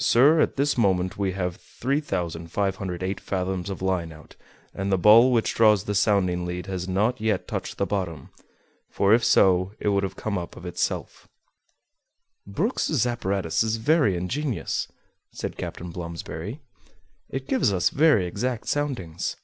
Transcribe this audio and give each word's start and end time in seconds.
"Sir, 0.00 0.40
at 0.40 0.56
this 0.56 0.76
moment 0.76 1.16
we 1.16 1.34
have 1.34 1.54
3,508 1.54 3.20
fathoms 3.20 3.70
of 3.70 3.80
line 3.80 4.10
out, 4.10 4.34
and 4.74 4.90
the 4.90 4.98
ball 4.98 5.30
which 5.30 5.54
draws 5.54 5.84
the 5.84 5.94
sounding 5.94 6.44
lead 6.44 6.66
has 6.66 6.88
not 6.88 7.20
yet 7.20 7.46
touched 7.46 7.78
the 7.78 7.86
bottom; 7.86 8.30
for 8.90 9.14
if 9.14 9.24
so, 9.24 9.72
it 9.78 9.90
would 9.90 10.02
have 10.02 10.16
come 10.16 10.36
up 10.36 10.56
of 10.56 10.66
itself." 10.66 11.28
"Brook's 12.44 13.06
apparatus 13.06 13.62
is 13.62 13.76
very 13.76 14.16
ingenious," 14.16 14.88
said 15.30 15.56
Captain 15.56 15.92
Blomsberry; 15.92 16.60
"it 17.28 17.46
gives 17.46 17.72
us 17.72 17.90
very 17.90 18.26
exact 18.26 18.66
soundings." 18.66 19.36